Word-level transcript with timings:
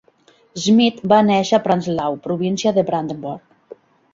Schmidt 0.61 1.03
va 1.13 1.19
néixer 1.27 1.57
a 1.57 1.61
Prenzlau, 1.67 2.17
província 2.27 2.75
de 2.79 2.89
Brandenburg. 2.89 3.81